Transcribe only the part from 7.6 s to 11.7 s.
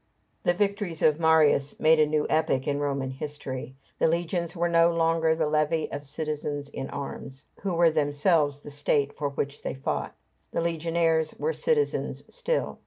who were themselves the state for which they fought. The legionaries were